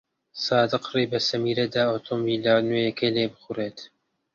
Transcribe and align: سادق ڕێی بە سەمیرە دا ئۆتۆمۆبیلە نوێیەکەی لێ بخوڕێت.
سادق 0.45 0.83
ڕێی 0.93 1.09
بە 1.11 1.19
سەمیرە 1.27 1.65
دا 1.75 1.83
ئۆتۆمۆبیلە 1.91 2.53
نوێیەکەی 2.69 3.13
لێ 3.15 3.25
بخوڕێت. 3.33 3.77